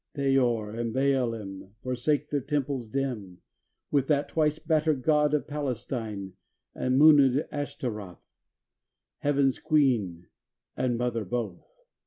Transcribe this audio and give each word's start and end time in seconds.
xxn 0.15 0.33
Peor 0.33 0.71
and 0.71 0.95
Baalim 0.95 1.73
Forsake 1.83 2.31
their 2.31 2.41
temples 2.41 2.87
dim, 2.87 3.39
With 3.91 4.07
that 4.07 4.29
twice 4.29 4.57
battered 4.57 5.03
god 5.03 5.35
of 5.35 5.45
Palestine; 5.47 6.33
And 6.73 6.97
mooned 6.97 7.45
Ashtaroth, 7.51 8.25
Heaven's 9.19 9.59
Queen 9.59 10.25
and 10.75 10.97
Mother 10.97 11.23
both. 11.23 11.67